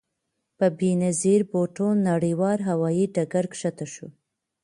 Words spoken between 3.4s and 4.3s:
کښته شوو.